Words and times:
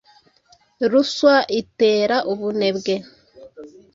Ruswa 0.91 1.35
itera 1.59 2.17
ubunebwe, 2.31 2.95